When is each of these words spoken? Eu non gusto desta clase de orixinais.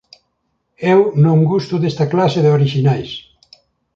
Eu 0.93 0.99
non 1.25 1.37
gusto 1.51 1.75
desta 1.79 2.05
clase 2.13 2.39
de 2.41 2.53
orixinais. 2.57 3.09